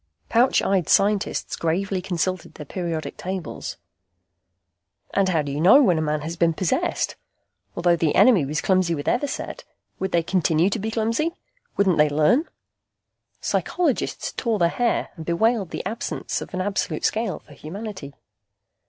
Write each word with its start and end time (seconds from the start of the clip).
Pouch 0.29 0.63
eyed 0.63 0.89
scientists 0.89 1.55
gravely 1.55 2.01
consulted 2.01 2.55
their 2.55 2.65
periodic 2.65 3.17
tables. 3.17 3.77
And 5.13 5.29
how 5.29 5.43
do 5.43 5.51
you 5.51 5.61
know 5.61 5.83
when 5.83 5.99
a 5.99 6.01
man 6.01 6.21
has 6.21 6.35
been 6.35 6.55
possessed? 6.55 7.15
Although 7.75 7.97
the 7.97 8.15
enemy 8.15 8.43
was 8.43 8.61
clumsy 8.61 8.95
with 8.95 9.05
Everset, 9.07 9.63
would 9.99 10.11
they 10.11 10.23
continue 10.23 10.71
to 10.71 10.79
be 10.79 10.89
clumsy? 10.89 11.35
Wouldn't 11.77 11.99
they 11.99 12.09
learn? 12.09 12.45
Psychologists 13.41 14.31
tore 14.35 14.57
their 14.57 14.69
hair 14.69 15.09
and 15.15 15.23
bewailed 15.23 15.69
the 15.69 15.85
absence 15.85 16.41
of 16.41 16.51
an 16.55 16.61
absolute 16.61 17.05
scale 17.05 17.37
for 17.37 17.53
humanity. 17.53 18.15